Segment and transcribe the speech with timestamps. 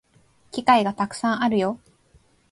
[0.51, 1.79] 機会がたくさんあるよ